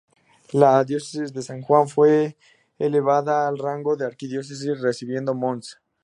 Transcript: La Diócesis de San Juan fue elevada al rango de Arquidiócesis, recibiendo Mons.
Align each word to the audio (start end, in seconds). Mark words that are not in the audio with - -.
La 0.53 0.83
Diócesis 0.83 1.31
de 1.31 1.41
San 1.43 1.61
Juan 1.61 1.87
fue 1.87 2.35
elevada 2.79 3.47
al 3.47 3.59
rango 3.59 3.95
de 3.95 4.07
Arquidiócesis, 4.07 4.81
recibiendo 4.81 5.35
Mons. 5.35 5.79